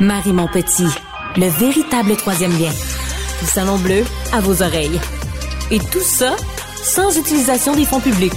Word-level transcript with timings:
Marie 0.00 0.32
mon 0.32 0.48
petit, 0.48 0.88
le 1.36 1.46
véritable 1.46 2.16
troisième 2.16 2.50
lien. 2.58 2.72
Le 3.40 3.46
salon 3.46 3.78
bleu 3.78 4.02
à 4.32 4.40
vos 4.40 4.60
oreilles. 4.60 5.00
Et 5.70 5.78
tout 5.78 6.00
ça 6.00 6.34
sans 6.82 7.16
utilisation 7.16 7.74
des 7.76 7.84
fonds 7.84 8.00
publics. 8.00 8.32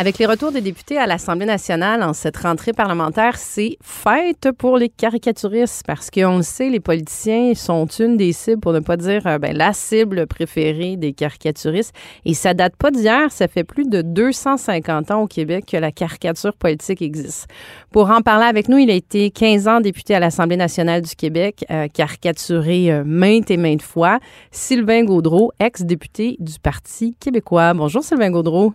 Avec 0.00 0.18
les 0.18 0.26
retours 0.26 0.52
des 0.52 0.60
députés 0.60 0.96
à 0.96 1.08
l'Assemblée 1.08 1.44
nationale 1.44 2.04
en 2.04 2.12
cette 2.12 2.36
rentrée 2.36 2.72
parlementaire, 2.72 3.36
c'est 3.36 3.78
fête 3.82 4.48
pour 4.56 4.78
les 4.78 4.90
caricaturistes 4.90 5.82
parce 5.84 6.08
qu'on 6.08 6.36
le 6.36 6.44
sait, 6.44 6.68
les 6.68 6.78
politiciens 6.78 7.52
sont 7.56 7.84
une 7.86 8.16
des 8.16 8.32
cibles, 8.32 8.60
pour 8.60 8.72
ne 8.72 8.78
pas 8.78 8.96
dire 8.96 9.26
euh, 9.26 9.38
ben, 9.38 9.56
la 9.56 9.72
cible 9.72 10.28
préférée 10.28 10.96
des 10.96 11.12
caricaturistes. 11.12 11.92
Et 12.24 12.34
ça 12.34 12.54
date 12.54 12.76
pas 12.76 12.92
d'hier, 12.92 13.32
ça 13.32 13.48
fait 13.48 13.64
plus 13.64 13.88
de 13.88 14.00
250 14.00 15.10
ans 15.10 15.22
au 15.22 15.26
Québec 15.26 15.64
que 15.66 15.76
la 15.76 15.90
caricature 15.90 16.54
politique 16.54 17.02
existe. 17.02 17.48
Pour 17.90 18.08
en 18.10 18.20
parler 18.20 18.46
avec 18.46 18.68
nous, 18.68 18.78
il 18.78 18.92
a 18.92 18.94
été 18.94 19.32
15 19.32 19.66
ans 19.66 19.80
député 19.80 20.14
à 20.14 20.20
l'Assemblée 20.20 20.56
nationale 20.56 21.02
du 21.02 21.16
Québec, 21.16 21.64
euh, 21.72 21.88
caricaturé 21.88 22.92
euh, 22.92 23.02
maintes 23.04 23.50
et 23.50 23.56
maintes 23.56 23.82
fois. 23.82 24.20
Sylvain 24.52 25.02
Gaudreau, 25.02 25.50
ex-député 25.58 26.36
du 26.38 26.60
Parti 26.60 27.16
québécois. 27.18 27.74
Bonjour 27.74 28.04
Sylvain 28.04 28.30
Gaudreau. 28.30 28.74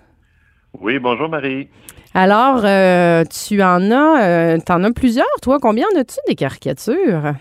Oui, 0.80 1.00
bonjour 1.00 1.30
Marie. 1.30 1.70
Alors, 2.14 2.62
euh, 2.64 3.24
tu 3.26 3.62
en 3.62 3.92
as, 3.92 4.56
euh, 4.56 4.58
en 4.70 4.84
as 4.84 4.92
plusieurs, 4.92 5.26
toi. 5.42 5.60
Combien 5.62 5.86
en 5.94 6.00
as-tu 6.00 6.18
des 6.28 6.36
caricatures? 6.36 7.34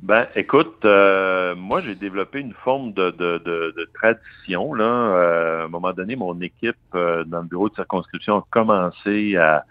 Ben, 0.00 0.26
écoute, 0.36 0.84
euh, 0.84 1.54
moi, 1.56 1.80
j'ai 1.80 1.94
développé 1.94 2.40
une 2.40 2.52
forme 2.52 2.92
de, 2.92 3.10
de, 3.10 3.38
de, 3.38 3.74
de 3.76 3.90
tradition. 3.94 4.74
Là. 4.74 4.84
Euh, 4.84 5.62
à 5.62 5.64
un 5.64 5.68
moment 5.68 5.92
donné, 5.92 6.16
mon 6.16 6.40
équipe 6.40 6.76
dans 6.92 7.40
le 7.40 7.48
bureau 7.48 7.68
de 7.68 7.74
circonscription 7.74 8.38
a 8.38 8.44
commencé 8.50 9.36
à, 9.36 9.64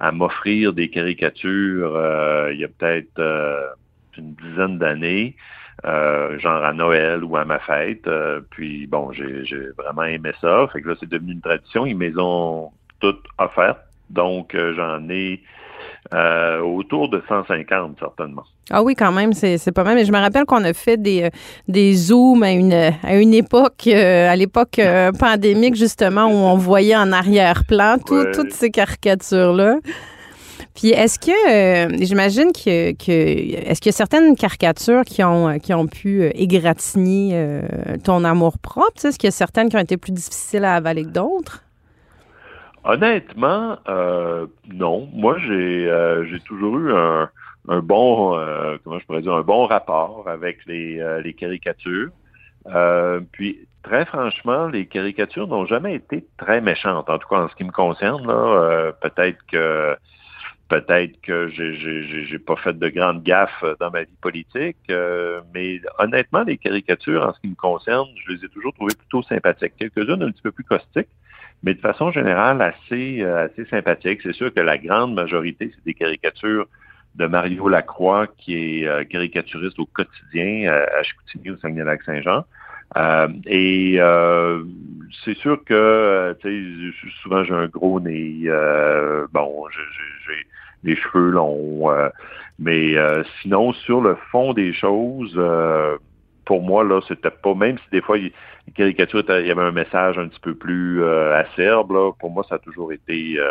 à 0.00 0.12
m'offrir 0.12 0.72
des 0.72 0.88
caricatures 0.88 1.98
il 2.52 2.58
y 2.58 2.64
a 2.64 2.68
peut-être 2.68 3.20
une 4.16 4.34
dizaine 4.34 4.78
d'années. 4.78 5.36
Euh, 5.84 6.38
genre 6.38 6.64
à 6.64 6.72
Noël 6.72 7.24
ou 7.24 7.36
à 7.36 7.44
ma 7.44 7.58
fête. 7.58 8.06
Euh, 8.06 8.40
puis 8.50 8.86
bon, 8.86 9.10
j'ai, 9.12 9.42
vraiment 9.76 10.04
aimé 10.04 10.30
ça. 10.40 10.68
Fait 10.72 10.80
que 10.80 10.88
là, 10.88 10.94
c'est 11.00 11.08
devenu 11.08 11.32
une 11.32 11.40
tradition. 11.40 11.86
Ils 11.86 11.98
les 11.98 12.14
ont 12.18 12.70
toutes 13.00 13.24
offertes. 13.38 13.80
Donc, 14.08 14.54
euh, 14.54 14.74
j'en 14.76 15.08
ai 15.10 15.42
autour 16.62 17.08
de 17.08 17.22
150, 17.26 17.96
certainement. 17.98 18.44
Ah 18.70 18.82
oui, 18.82 18.94
quand 18.94 19.10
même, 19.12 19.32
c'est, 19.32 19.72
pas 19.72 19.82
mal. 19.82 19.94
Mais 19.96 20.04
je 20.04 20.12
me 20.12 20.18
rappelle 20.18 20.44
qu'on 20.44 20.62
a 20.62 20.72
fait 20.72 20.96
des, 20.96 21.30
des 21.66 21.94
zooms 21.94 22.42
à 22.42 22.52
une, 22.52 22.72
à 22.74 23.16
une 23.16 23.34
époque, 23.34 23.88
à 23.88 24.36
l'époque 24.36 24.80
pandémique, 25.18 25.74
justement, 25.74 26.26
où 26.26 26.34
on 26.34 26.56
voyait 26.56 26.96
en 26.96 27.10
arrière-plan 27.12 27.96
tout, 28.04 28.14
Ouais. 28.14 28.30
toutes 28.32 28.52
ces 28.52 28.70
caricatures-là. 28.70 29.78
Puis 30.74 30.88
est-ce 30.88 31.18
que 31.18 31.30
euh, 31.30 31.96
j'imagine 32.00 32.52
que, 32.52 32.90
est-ce 32.90 33.80
qu'il 33.80 33.90
y 33.90 33.94
a 33.94 33.96
certaines 33.96 34.36
caricatures 34.36 35.04
qui 35.04 35.22
ont 35.22 35.48
ont 35.70 35.86
pu 35.86 36.22
euh, 36.22 36.30
égratigner 36.34 37.30
euh, 37.34 37.62
ton 38.04 38.24
amour 38.24 38.58
propre? 38.58 39.04
Est-ce 39.04 39.18
qu'il 39.18 39.26
y 39.26 39.28
a 39.28 39.32
certaines 39.32 39.68
qui 39.68 39.76
ont 39.76 39.80
été 39.80 39.96
plus 39.96 40.12
difficiles 40.12 40.64
à 40.64 40.74
avaler 40.74 41.04
que 41.04 41.08
d'autres? 41.08 41.62
Honnêtement, 42.84 43.78
euh, 43.88 44.46
non. 44.72 45.08
Moi, 45.12 45.38
j'ai 45.38 45.88
euh, 45.88 46.26
j'ai 46.26 46.40
toujours 46.40 46.78
eu 46.78 46.92
un, 46.92 47.28
bon 47.80 48.36
euh, 48.36 48.76
comment 48.82 48.98
je 48.98 49.06
pourrais 49.06 49.22
dire 49.22 49.34
un 49.34 49.42
bon 49.42 49.66
rapport 49.66 50.24
avec 50.26 50.58
les, 50.66 50.98
euh, 51.00 51.22
caricatures. 51.38 52.10
Euh, 52.66 53.20
puis 53.32 53.68
très 53.82 54.04
franchement, 54.04 54.66
les 54.66 54.86
caricatures 54.86 55.46
n'ont 55.46 55.66
jamais 55.66 55.94
été 55.94 56.24
très 56.38 56.60
méchantes. 56.60 57.08
En 57.08 57.18
tout 57.18 57.28
cas, 57.28 57.36
en 57.36 57.48
ce 57.48 57.54
qui 57.54 57.64
me 57.64 57.72
concerne, 57.72 58.28
euh, 58.28 58.90
peut-être 59.00 59.38
que 59.50 59.96
peut-être 60.72 61.20
que 61.20 61.48
j'ai 61.50 62.38
pas 62.38 62.56
fait 62.56 62.78
de 62.78 62.88
grandes 62.88 63.22
gaffes 63.22 63.64
dans 63.78 63.90
ma 63.90 64.04
vie 64.04 64.18
politique, 64.22 64.78
euh, 64.90 65.42
mais 65.52 65.82
honnêtement, 65.98 66.44
les 66.44 66.56
caricatures, 66.56 67.22
en 67.26 67.34
ce 67.34 67.40
qui 67.40 67.48
me 67.48 67.54
concerne, 67.54 68.08
je 68.24 68.32
les 68.32 68.44
ai 68.46 68.48
toujours 68.48 68.72
trouvées 68.72 68.94
plutôt 68.94 69.22
sympathiques. 69.22 69.74
Quelques-unes 69.78 70.22
un 70.22 70.30
petit 70.30 70.40
peu 70.40 70.50
plus 70.50 70.64
caustiques, 70.64 71.10
mais 71.62 71.74
de 71.74 71.80
façon 71.80 72.10
générale 72.10 72.62
assez, 72.62 73.20
euh, 73.20 73.44
assez 73.44 73.66
sympathique. 73.66 74.20
C'est 74.22 74.32
sûr 74.32 74.52
que 74.54 74.60
la 74.60 74.78
grande 74.78 75.14
majorité, 75.14 75.70
c'est 75.74 75.84
des 75.84 75.92
caricatures 75.92 76.66
de 77.16 77.26
Mario 77.26 77.68
Lacroix, 77.68 78.26
qui 78.38 78.54
est 78.56 78.86
euh, 78.86 79.04
caricaturiste 79.04 79.78
au 79.78 79.84
quotidien 79.84 80.72
euh, 80.72 80.86
à 80.98 81.02
Chicoutimi, 81.02 81.50
au 81.50 81.58
Saguenay-Lac-Saint-Jean. 81.58 82.46
Euh, 82.96 83.28
et 83.46 83.96
euh, 83.98 84.64
c'est 85.22 85.36
sûr 85.36 85.62
que, 85.64 85.74
euh, 85.74 86.92
souvent 87.22 87.44
j'ai 87.44 87.54
un 87.54 87.66
gros 87.66 88.00
nez, 88.00 88.42
euh, 88.46 89.26
bon, 89.32 89.66
j'ai 89.70 89.82
les 90.84 90.96
cheveux 90.96 91.30
longs, 91.30 91.90
euh, 91.90 92.08
mais 92.58 92.96
euh, 92.96 93.22
sinon, 93.40 93.72
sur 93.72 94.00
le 94.00 94.16
fond 94.30 94.52
des 94.52 94.72
choses, 94.72 95.34
euh, 95.36 95.96
pour 96.44 96.62
moi, 96.62 96.84
là, 96.84 97.00
c'était 97.06 97.30
pas, 97.30 97.54
même 97.54 97.76
si 97.78 97.84
des 97.92 98.00
fois, 98.00 98.18
il, 98.18 98.32
les 98.68 98.72
caricatures, 98.74 99.24
il 99.40 99.46
y 99.46 99.50
avait 99.50 99.60
un 99.62 99.72
message 99.72 100.18
un 100.18 100.28
petit 100.28 100.38
peu 100.40 100.54
plus 100.54 101.02
euh, 101.02 101.36
acerbe, 101.40 101.90
là, 101.92 102.12
pour 102.20 102.30
moi, 102.30 102.44
ça 102.48 102.54
a 102.54 102.58
toujours 102.58 102.92
été 102.92 103.34
euh, 103.38 103.44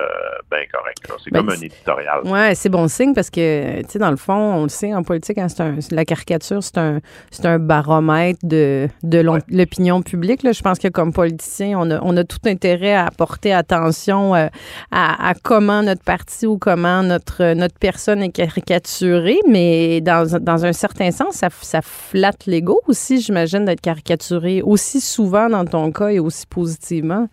bien 0.49 0.61
correct. 0.71 0.97
là. 1.09 1.15
C'est 1.21 1.31
Ben, 1.33 1.39
comme 1.41 1.49
un 1.49 1.61
éditorial. 1.61 2.21
Ouais, 2.25 2.55
c'est 2.55 2.69
bon 2.69 2.87
signe 2.87 3.13
parce 3.13 3.29
que, 3.29 3.81
tu 3.81 3.89
sais, 3.89 3.99
dans 3.99 4.09
le 4.09 4.15
fond, 4.17 4.33
on 4.33 4.63
le 4.63 4.69
sait, 4.69 4.93
en 4.93 5.03
politique, 5.03 5.37
hein, 5.37 5.49
c'est 5.49 5.61
un, 5.63 5.75
la 5.91 6.05
caricature, 6.05 6.63
c'est 6.63 6.77
un, 6.77 6.99
c'est 7.29 7.45
un 7.45 7.59
baromètre 7.59 8.39
de, 8.43 8.87
de 9.03 9.21
Ouais. 9.27 9.39
l'opinion 9.49 10.01
publique. 10.01 10.43
Là. 10.43 10.51
Je 10.53 10.61
pense 10.61 10.79
que 10.79 10.87
comme 10.87 11.13
politicien, 11.13 11.77
on 11.77 11.91
a, 11.91 11.99
on 12.01 12.15
a 12.17 12.23
tout 12.23 12.39
intérêt 12.45 12.95
à 12.95 13.09
porter 13.15 13.53
attention 13.53 14.33
euh, 14.35 14.47
à, 14.91 15.29
à 15.29 15.33
comment 15.35 15.83
notre 15.83 16.03
parti 16.03 16.47
ou 16.47 16.57
comment 16.57 17.03
notre, 17.03 17.53
notre 17.53 17.77
personne 17.79 18.23
est 18.23 18.31
caricaturée, 18.31 19.39
mais 19.47 20.01
dans, 20.01 20.25
dans 20.41 20.65
un 20.65 20.73
certain 20.73 21.11
sens, 21.11 21.35
ça, 21.35 21.49
ça 21.51 21.81
flatte 21.81 22.45
l'ego 22.47 22.80
aussi, 22.87 23.21
j'imagine, 23.21 23.65
d'être 23.65 23.81
caricaturé 23.81 24.61
aussi 24.61 25.01
souvent 25.01 25.49
dans 25.49 25.65
ton 25.65 25.91
cas 25.91 26.09
et 26.09 26.19
aussi 26.19 26.45
positivement? 26.47 27.27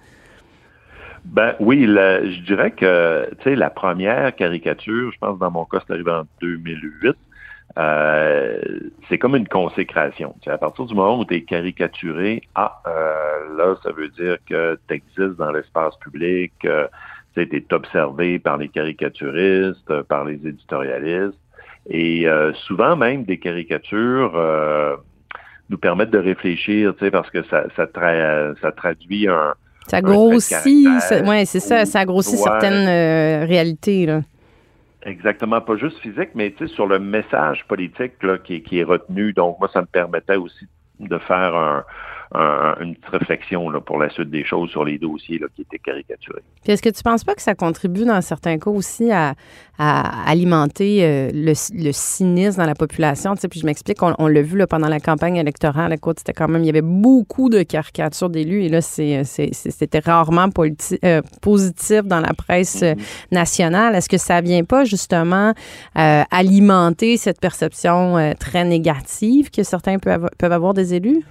Ben 1.24 1.54
oui, 1.60 1.84
je 1.84 2.40
dirais 2.42 2.70
que 2.70 3.28
tu 3.38 3.44
sais 3.44 3.56
la 3.56 3.70
première 3.70 4.34
caricature, 4.34 5.10
je 5.12 5.18
pense 5.18 5.38
dans 5.38 5.50
mon 5.50 5.64
cas 5.64 5.78
c'est 5.86 5.92
arrivé 5.92 6.10
en 6.10 6.24
2008. 6.40 7.16
euh, 7.76 8.60
c'est 9.08 9.18
comme 9.18 9.36
une 9.36 9.46
consécration. 9.48 10.34
Tu 10.40 10.44
sais, 10.46 10.50
à 10.50 10.58
partir 10.58 10.86
du 10.86 10.94
moment 10.94 11.18
où 11.18 11.24
tu 11.24 11.34
es 11.34 11.42
caricaturé, 11.42 12.42
ah 12.54 12.80
euh, 12.86 13.56
là 13.56 13.76
ça 13.82 13.92
veut 13.92 14.08
dire 14.08 14.38
que 14.48 14.78
tu 14.88 14.94
existes 14.94 15.36
dans 15.36 15.52
l'espace 15.52 15.94
public, 15.98 16.52
euh, 16.64 16.88
tu 17.34 17.42
es 17.42 17.74
observé 17.74 18.38
par 18.38 18.56
les 18.56 18.68
caricaturistes, 18.68 20.02
par 20.04 20.24
les 20.24 20.34
éditorialistes, 20.46 21.38
et 21.90 22.26
euh, 22.26 22.52
souvent 22.66 22.96
même 22.96 23.24
des 23.24 23.38
caricatures 23.38 24.32
nous 25.70 25.78
permettent 25.78 26.10
de 26.10 26.18
réfléchir, 26.18 26.94
tu 26.98 27.04
sais, 27.04 27.10
parce 27.10 27.30
que 27.30 27.42
ça 27.44 27.64
ça, 27.76 27.84
tra- 27.86 28.54
ça 28.60 28.72
traduit 28.72 29.28
un 29.28 29.54
Ça 29.86 29.98
Un 29.98 30.00
grossit, 30.02 31.00
ça- 31.00 31.22
ouais, 31.22 31.44
c'est 31.46 31.60
ça, 31.60 31.86
ça 31.86 32.04
grossit 32.04 32.34
Ouais. 32.34 32.42
certaines 32.42 32.86
euh, 32.88 33.46
réalités. 33.46 34.04
Là. 34.06 34.20
Exactement, 35.04 35.60
pas 35.60 35.76
juste 35.76 35.98
physique, 36.00 36.30
mais 36.34 36.50
tu 36.50 36.66
sais, 36.68 36.74
sur 36.74 36.86
le 36.86 36.98
message 36.98 37.64
politique 37.68 38.22
là, 38.22 38.36
qui 38.38 38.62
est 38.78 38.82
retenu. 38.84 39.32
Donc, 39.32 39.58
moi, 39.60 39.70
ça 39.72 39.80
me 39.80 39.86
permettait 39.86 40.36
aussi 40.36 40.66
de 41.00 41.16
faire 41.18 41.54
un, 41.54 41.84
une 42.34 42.94
petite 42.94 43.14
réflexion 43.20 43.70
là, 43.70 43.80
pour 43.80 43.98
la 43.98 44.10
suite 44.10 44.30
des 44.30 44.44
choses 44.44 44.70
sur 44.70 44.84
les 44.84 44.98
dossiers 44.98 45.38
là, 45.38 45.46
qui 45.54 45.62
étaient 45.62 45.78
caricaturés. 45.78 46.42
Puis 46.62 46.72
est-ce 46.72 46.82
que 46.82 46.90
tu 46.90 47.00
ne 47.04 47.10
penses 47.10 47.24
pas 47.24 47.34
que 47.34 47.42
ça 47.42 47.54
contribue 47.54 48.04
dans 48.04 48.20
certains 48.20 48.58
cas 48.58 48.70
aussi 48.70 49.10
à, 49.10 49.34
alimenter 49.78 51.04
euh, 51.04 51.30
le, 51.32 51.92
cynisme 51.92 52.58
dans 52.58 52.66
la 52.66 52.74
population? 52.74 53.34
Tu 53.34 53.42
sais, 53.42 53.48
puis 53.48 53.60
je 53.60 53.66
m'explique, 53.66 53.98
on, 54.02 54.26
l'a 54.26 54.42
vu 54.42 54.58
là, 54.58 54.66
pendant 54.66 54.88
la 54.88 55.00
campagne 55.00 55.36
électorale, 55.36 55.92
écoute, 55.92 56.18
c'était 56.18 56.32
quand 56.32 56.48
même, 56.48 56.62
il 56.62 56.66
y 56.66 56.70
avait 56.70 56.82
beaucoup 56.82 57.48
de 57.48 57.62
caricatures 57.62 58.28
d'élus 58.28 58.64
et 58.64 58.68
là, 58.68 58.82
c'était 58.82 60.00
rarement 60.00 60.48
euh, 61.04 61.22
positif 61.40 62.02
dans 62.02 62.20
la 62.20 62.34
presse 62.34 62.82
mm-hmm. 62.82 62.98
nationale. 63.32 63.94
Est-ce 63.94 64.08
que 64.08 64.18
ça 64.18 64.40
vient 64.40 64.64
pas 64.64 64.84
justement 64.84 65.54
alimenter 65.94 67.16
cette 67.16 67.40
perception 67.40 68.34
très 68.38 68.64
négative 68.64 69.50
que 69.50 69.62
certains 69.62 69.98
peuvent 69.98 70.28
avoir 70.52 70.74
des 70.74 70.94
élus? 70.94 71.22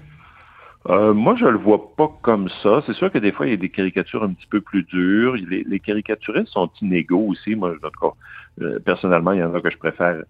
Euh, 0.89 1.13
moi, 1.13 1.35
je 1.35 1.45
le 1.45 1.57
vois 1.57 1.95
pas 1.95 2.09
comme 2.21 2.49
ça. 2.63 2.81
C'est 2.85 2.93
sûr 2.93 3.11
que 3.11 3.17
des 3.17 3.31
fois, 3.31 3.45
il 3.45 3.49
y 3.49 3.53
a 3.53 3.57
des 3.57 3.69
caricatures 3.69 4.23
un 4.23 4.33
petit 4.33 4.47
peu 4.47 4.61
plus 4.61 4.83
dures. 4.83 5.35
Les, 5.35 5.79
caricaturistes 5.79 6.47
sont 6.47 6.69
inégaux 6.81 7.27
aussi. 7.27 7.55
Moi, 7.55 7.71
en 7.71 7.89
tout 7.89 7.99
cas, 7.99 8.15
euh, 8.61 8.79
personnellement, 8.79 9.33
il 9.33 9.39
y 9.39 9.43
en 9.43 9.53
a 9.53 9.61
que 9.61 9.69
je 9.69 9.77
préfère 9.77 10.23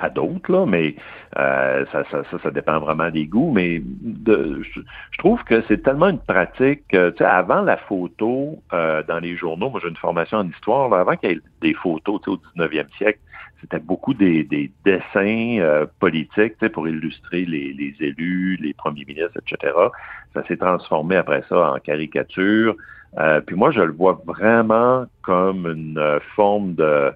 à 0.00 0.10
d'autres, 0.10 0.50
là, 0.50 0.66
mais 0.66 0.96
euh, 1.38 1.84
ça, 1.92 2.04
ça, 2.10 2.22
ça, 2.42 2.50
dépend 2.50 2.80
vraiment 2.80 3.10
des 3.10 3.26
goûts. 3.26 3.52
Mais 3.52 3.82
de, 3.84 4.62
je, 4.62 4.80
trouve 5.18 5.42
que 5.44 5.62
c'est 5.68 5.82
tellement 5.82 6.08
une 6.08 6.18
pratique. 6.18 6.82
tu 6.88 6.98
sais, 7.18 7.24
avant 7.24 7.62
la 7.62 7.76
photo 7.76 8.62
dans 8.70 9.20
les 9.20 9.36
journaux, 9.36 9.70
moi 9.70 9.80
j'ai 9.82 9.88
une 9.88 9.96
formation 9.96 10.38
en 10.38 10.48
histoire, 10.48 10.88
là, 10.88 11.00
avant 11.00 11.16
qu'il 11.16 11.30
y 11.30 11.32
ait 11.34 11.40
des 11.60 11.74
photos 11.74 12.20
au 12.26 12.36
19e 12.56 12.86
siècle, 12.96 13.20
c'était 13.60 13.78
beaucoup 13.78 14.14
des, 14.14 14.44
dessins 14.84 15.58
euh, 15.60 15.86
politiques 15.98 16.56
pour 16.72 16.88
illustrer 16.88 17.44
les, 17.44 17.94
élus, 18.00 18.56
les 18.60 18.72
premiers 18.74 19.04
ministres, 19.04 19.38
etc. 19.46 19.74
Ça 20.34 20.44
s'est 20.46 20.56
transformé 20.56 21.16
après 21.16 21.42
ça 21.48 21.72
en 21.72 21.78
caricature. 21.78 22.74
Euh, 23.18 23.40
puis 23.40 23.56
moi, 23.56 23.70
je 23.70 23.80
le 23.80 23.92
vois 23.92 24.20
vraiment 24.24 25.04
comme 25.22 25.66
une 25.66 25.98
euh, 25.98 26.20
forme 26.36 26.74
de 26.74 27.12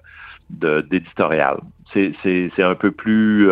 d'éditorial. 0.49 1.57
C'est 1.93 2.51
un 2.59 2.75
peu 2.75 2.91
plus 2.91 3.49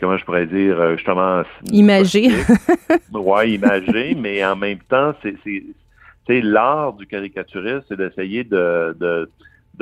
comment 0.00 0.16
je 0.16 0.24
pourrais 0.24 0.46
dire 0.46 0.96
justement 0.96 1.42
imagé. 1.72 2.30
ouais, 3.12 3.50
imagé, 3.50 4.14
mais 4.14 4.44
en 4.44 4.56
même 4.56 4.78
temps, 4.88 5.14
c'est 5.22 6.40
l'art 6.40 6.92
du 6.92 7.06
caricaturiste, 7.06 7.86
c'est 7.88 7.96
d'essayer 7.96 8.44
de 8.44 9.28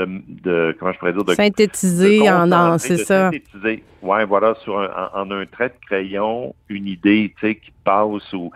de, 0.04 0.76
comment 0.78 0.92
je 0.92 0.98
pourrais 0.98 1.12
dire 1.12 1.24
de 1.24 1.34
synthétiser 1.34 2.28
en, 2.30 2.78
c'est 2.78 2.98
ça. 2.98 3.30
Synthétiser. 3.30 3.82
Ouais, 4.02 4.24
voilà, 4.24 4.54
sur 4.62 4.78
un, 4.78 5.10
en, 5.14 5.30
un 5.30 5.46
trait 5.46 5.68
de 5.68 5.86
crayon, 5.86 6.54
une 6.68 6.86
idée, 6.86 7.32
tu 7.40 7.46
sais, 7.46 7.54
qui 7.56 7.72
passe 7.84 8.32
ou 8.32 8.50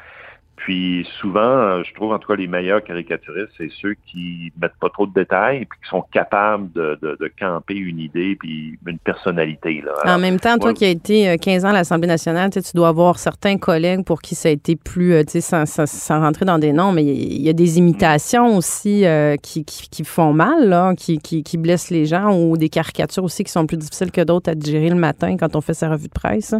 puis 0.61 1.09
souvent, 1.19 1.41
euh, 1.41 1.83
je 1.85 1.95
trouve 1.95 2.13
en 2.13 2.19
tout 2.19 2.29
cas 2.29 2.37
les 2.37 2.47
meilleurs 2.47 2.85
caricaturistes, 2.85 3.51
c'est 3.57 3.71
ceux 3.81 3.95
qui 4.07 4.53
mettent 4.61 4.77
pas 4.79 4.91
trop 4.91 5.07
de 5.07 5.13
détails 5.15 5.65
puis 5.65 5.81
qui 5.83 5.89
sont 5.89 6.05
capables 6.13 6.71
de, 6.73 6.99
de, 7.01 7.33
camper 7.39 7.77
une 7.77 7.99
idée 7.99 8.37
puis 8.39 8.79
une 8.87 8.99
personnalité. 8.99 9.83
Là. 9.83 10.15
en 10.15 10.19
même 10.19 10.39
temps, 10.39 10.59
toi 10.59 10.75
qui 10.75 10.85
as 10.85 10.91
été 10.91 11.39
15 11.39 11.65
euh, 11.65 11.69
ans 11.69 11.71
à 11.71 11.73
l'Assemblée 11.73 12.09
nationale, 12.09 12.51
tu 12.51 12.61
dois 12.75 12.89
avoir 12.89 13.19
certains 13.19 13.57
collègues 13.57 14.05
pour 14.05 14.21
qui 14.21 14.35
ça 14.35 14.51
a 14.51 14.53
été 14.53 14.77
plus, 14.77 15.15
euh, 15.15 15.25
tu 15.25 15.41
sais, 15.41 15.65
sans, 15.65 16.21
rentrer 16.21 16.45
dans 16.45 16.59
des 16.59 16.73
noms, 16.73 16.93
mais 16.93 17.05
il 17.05 17.41
y, 17.41 17.49
a 17.49 17.55
des 17.55 17.79
imitations 17.79 18.55
aussi 18.55 19.05
qui, 19.43 19.65
qui, 19.65 20.05
font 20.05 20.35
mal, 20.35 20.69
là, 20.69 20.95
qui, 20.95 21.19
qui, 21.19 21.43
qui, 21.43 21.57
blessent 21.57 21.91
les 21.91 22.05
gens 22.05 22.37
ou 22.37 22.59
des 22.59 22.69
caricatures 22.69 23.25
aussi 23.25 23.45
qui 23.45 23.53
sont 23.53 23.67
plus 23.67 23.79
difficiles 23.79 24.11
que 24.11 24.21
d'autres 24.21 24.51
à 24.51 24.55
digérer 24.55 24.91
le 24.91 24.97
matin 24.97 25.37
quand 25.39 25.57
on 25.57 25.63
fait 25.63 25.75
sa 25.75 25.89
revue 25.89 26.09
de 26.09 26.13
presse. 26.13 26.55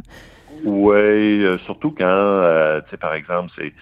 Oui, 0.65 1.45
euh, 1.45 1.59
surtout 1.65 1.91
quand, 1.91 2.05
euh, 2.05 2.81
tu 2.83 2.91
sais, 2.91 2.97
par 2.97 3.15
exemple, 3.15 3.53
c'est 3.57 3.73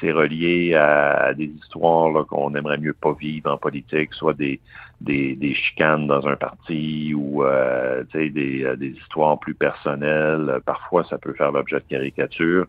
c'est 0.00 0.12
relié 0.12 0.74
à, 0.74 1.32
des 1.32 1.46
histoires 1.46 2.26
qu'on 2.26 2.54
aimerait 2.54 2.76
mieux 2.76 2.92
pas 2.92 3.14
vivre 3.18 3.50
en 3.50 3.56
politique, 3.56 4.12
soit 4.12 4.34
des, 4.34 4.60
des, 5.00 5.34
des 5.36 5.54
chicanes 5.54 6.06
dans 6.06 6.28
un 6.28 6.36
parti 6.36 7.14
ou 7.14 7.42
euh, 7.42 8.04
des, 8.12 8.28
des 8.28 8.88
histoires 8.88 9.38
plus 9.40 9.54
personnelles. 9.54 10.60
Parfois, 10.66 11.04
ça 11.04 11.16
peut 11.16 11.32
faire 11.32 11.50
l'objet 11.50 11.76
de 11.76 11.84
caricature. 11.88 12.66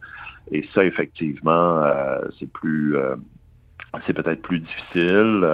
Et 0.53 0.65
ça, 0.73 0.85
effectivement, 0.85 1.83
c'est 2.39 2.49
plus 2.49 2.95
c'est 4.05 4.13
peut-être 4.13 4.41
plus 4.41 4.59
difficile. 4.61 5.45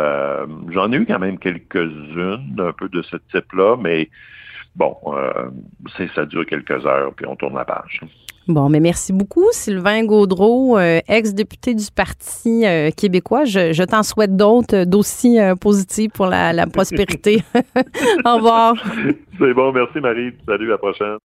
J'en 0.69 0.91
ai 0.91 0.97
eu 0.97 1.07
quand 1.07 1.17
même 1.17 1.39
quelques-unes 1.39 2.55
un 2.59 2.73
peu 2.73 2.87
de 2.87 3.01
ce 3.01 3.17
type-là, 3.31 3.77
mais 3.81 4.11
bon, 4.75 4.95
euh, 5.07 5.49
ça 6.15 6.25
dure 6.25 6.45
quelques 6.45 6.85
heures, 6.85 7.13
puis 7.15 7.25
on 7.27 7.35
tourne 7.35 7.55
la 7.55 7.65
page. 7.65 8.01
Bon, 8.47 8.67
mais 8.67 8.81
merci 8.81 9.13
beaucoup, 9.13 9.45
Sylvain 9.51 10.03
Gaudreau, 10.03 10.77
euh, 10.77 10.99
ex-député 11.07 11.73
du 11.75 11.85
Parti 11.95 12.65
euh, 12.65 12.91
québécois. 12.91 13.45
Je, 13.45 13.83
t'en 13.85 14.03
souhaite 14.03 14.35
d'autres 14.35 14.83
d'aussi 14.83 15.37
positifs 15.61 16.11
pour 16.11 16.25
la, 16.25 16.51
la 16.51 16.67
prospérité. 16.67 17.41
Au 18.25 18.35
revoir. 18.35 18.75
C'est 19.39 19.53
bon, 19.53 19.71
merci 19.71 19.99
Marie. 20.01 20.33
Salut, 20.45 20.67
à 20.67 20.71
la 20.71 20.77
prochaine. 20.77 21.17